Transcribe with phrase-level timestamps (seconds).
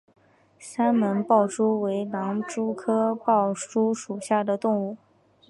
[0.59, 4.97] 三门豹蛛为狼蛛科豹蛛属的动物。